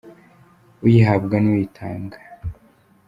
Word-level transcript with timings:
Uyihabwa 0.85 1.35
n’uyitanga 1.43 2.17